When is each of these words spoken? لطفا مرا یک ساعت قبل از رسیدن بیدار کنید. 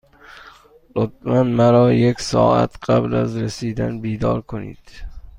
لطفا 0.95 1.43
مرا 1.57 1.93
یک 1.93 2.21
ساعت 2.21 2.77
قبل 2.89 3.15
از 3.15 3.37
رسیدن 3.37 3.99
بیدار 4.01 4.41
کنید. 4.41 4.81